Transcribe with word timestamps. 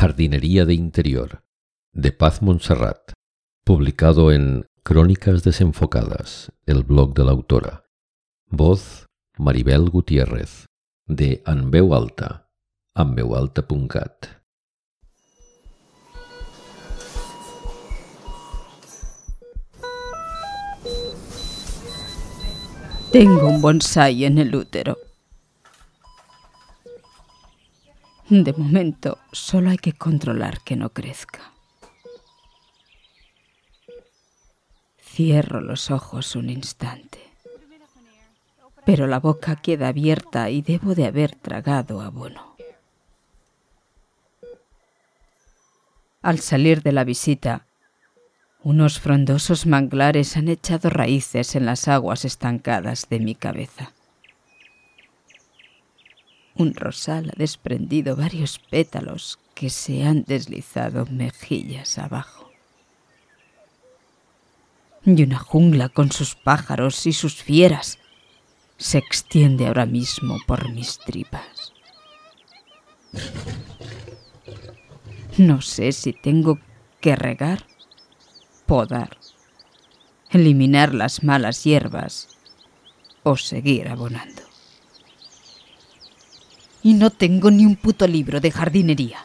Jardinería 0.00 0.64
de 0.64 0.72
Interior, 0.72 1.44
de 1.92 2.10
Paz 2.10 2.40
Montserrat, 2.40 3.12
publicado 3.66 4.32
en 4.32 4.64
Crónicas 4.82 5.42
Desenfocadas, 5.42 6.50
el 6.64 6.84
blog 6.84 7.12
de 7.12 7.22
la 7.22 7.32
autora. 7.32 7.84
Voz 8.46 9.04
Maribel 9.36 9.90
Gutiérrez, 9.90 10.64
de 11.06 11.42
Anveu 11.44 11.94
Alta, 11.94 12.48
anveualta.cat. 12.94 14.26
Tengo 23.12 23.48
un 23.48 23.60
bonsai 23.60 24.24
en 24.24 24.38
el 24.38 24.54
útero. 24.54 24.96
De 28.30 28.52
momento, 28.52 29.18
solo 29.32 29.70
hay 29.70 29.78
que 29.78 29.92
controlar 29.92 30.60
que 30.60 30.76
no 30.76 30.90
crezca. 30.90 31.50
Cierro 35.02 35.60
los 35.60 35.90
ojos 35.90 36.36
un 36.36 36.48
instante, 36.48 37.18
pero 38.86 39.08
la 39.08 39.18
boca 39.18 39.56
queda 39.56 39.88
abierta 39.88 40.48
y 40.48 40.62
debo 40.62 40.94
de 40.94 41.06
haber 41.06 41.34
tragado 41.34 42.00
abono. 42.00 42.54
Al 46.22 46.38
salir 46.38 46.84
de 46.84 46.92
la 46.92 47.02
visita, 47.02 47.66
unos 48.62 49.00
frondosos 49.00 49.66
manglares 49.66 50.36
han 50.36 50.46
echado 50.46 50.88
raíces 50.88 51.56
en 51.56 51.66
las 51.66 51.88
aguas 51.88 52.24
estancadas 52.24 53.08
de 53.10 53.18
mi 53.18 53.34
cabeza. 53.34 53.92
Un 56.60 56.74
rosal 56.74 57.30
ha 57.30 57.38
desprendido 57.38 58.16
varios 58.16 58.58
pétalos 58.58 59.38
que 59.54 59.70
se 59.70 60.04
han 60.04 60.24
deslizado 60.24 61.06
mejillas 61.06 61.96
abajo. 61.96 62.50
Y 65.06 65.22
una 65.22 65.38
jungla 65.38 65.88
con 65.88 66.12
sus 66.12 66.34
pájaros 66.34 67.06
y 67.06 67.14
sus 67.14 67.36
fieras 67.42 67.98
se 68.76 68.98
extiende 68.98 69.68
ahora 69.68 69.86
mismo 69.86 70.36
por 70.46 70.70
mis 70.70 70.98
tripas. 70.98 71.72
No 75.38 75.62
sé 75.62 75.92
si 75.92 76.12
tengo 76.12 76.58
que 77.00 77.16
regar, 77.16 77.64
podar, 78.66 79.16
eliminar 80.28 80.92
las 80.92 81.24
malas 81.24 81.64
hierbas 81.64 82.28
o 83.22 83.38
seguir 83.38 83.88
abonando 83.88 84.49
y 86.82 86.94
no 86.94 87.10
tengo 87.10 87.50
ni 87.50 87.66
un 87.66 87.76
puto 87.76 88.06
libro 88.06 88.40
de 88.40 88.50
jardinería. 88.50 89.18